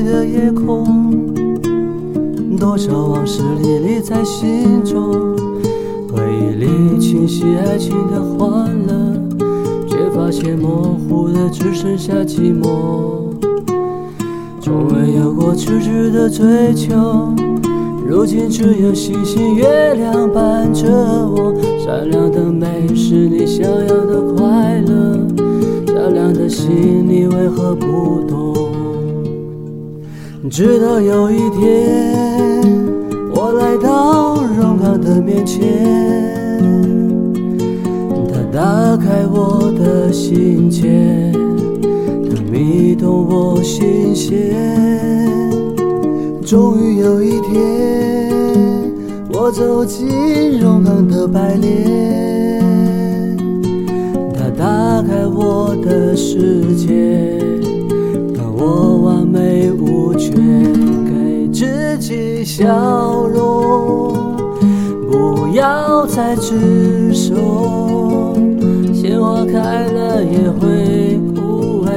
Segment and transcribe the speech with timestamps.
[0.00, 1.34] 的夜空，
[2.56, 5.36] 多少往事历历在心中。
[6.14, 8.94] 回忆里清晰爱情的欢乐，
[9.88, 13.32] 却发现模糊的只剩下寂寞。
[14.60, 17.34] 从未有过痴痴的追求，
[18.06, 21.52] 如今只有星星月亮伴着我。
[21.84, 25.26] 善良的美是你想要的快乐，
[25.86, 28.61] 善良的心你为何不懂？
[30.50, 32.62] 直到有一天，
[33.32, 35.62] 我来到荣康的面前，
[38.28, 41.32] 他打开我的心结。
[42.50, 44.54] 迷动我心弦，
[46.44, 48.30] 终于有一天，
[49.32, 53.38] 我走进荣康的白莲，
[54.34, 57.38] 他打开我的世界，
[58.36, 59.51] 把我完美
[60.30, 60.32] 却，
[61.04, 64.14] 给自己笑容，
[65.10, 67.34] 不要再执手，
[68.92, 71.90] 鲜花开了也会枯萎，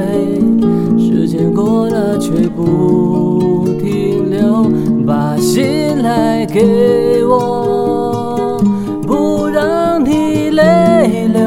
[0.98, 1.52] 时间。
[1.54, 4.66] 过了却不停留，
[5.06, 8.60] 把心来给我，
[9.06, 11.38] 不让你泪流。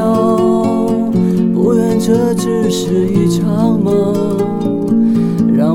[1.53, 4.15] 不愿这只是一场梦，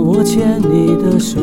[0.06, 1.40] 我牵你的手。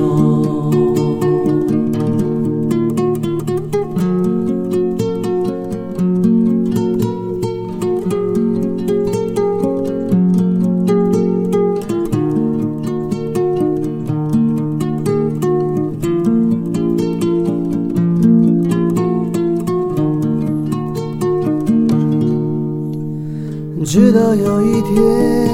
[23.83, 25.49] 直到有一天，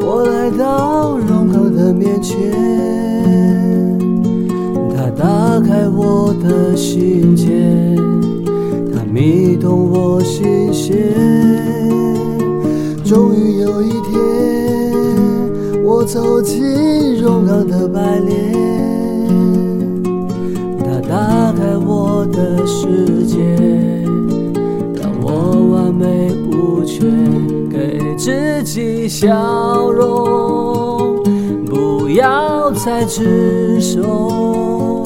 [0.00, 1.01] 我来到
[2.22, 2.38] 前，
[4.94, 7.48] 他打开我的心结，
[8.94, 10.96] 他迷动我心弦。
[13.04, 14.14] 终于有一天，
[15.84, 16.62] 我走进
[17.20, 18.32] 荣康的白莲，
[20.78, 23.38] 他打开我的世界。
[24.94, 25.28] 让我
[25.72, 27.04] 完美无缺
[27.68, 30.61] 给自己笑容，
[32.12, 35.02] 不要再执手。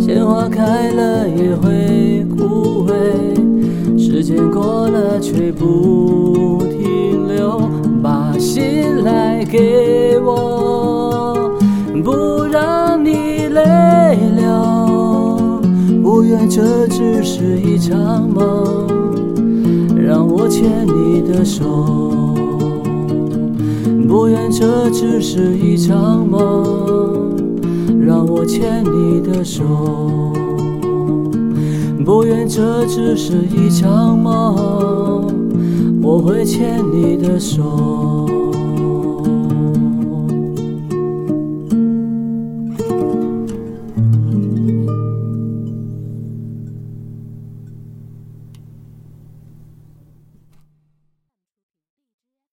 [0.00, 7.60] 鲜花开了也会枯萎，时间过了却不停留。
[8.02, 11.52] 把心来给我，
[12.02, 15.60] 不让你泪流。
[16.02, 18.88] 不愿这只是一场梦。
[19.94, 22.34] 让我牵你的手，
[24.08, 27.36] 不愿这只是一场梦。
[28.00, 29.62] 让我牵你的手，
[32.06, 35.26] 不愿这只是一场梦。
[36.02, 38.37] 我会牵你的手。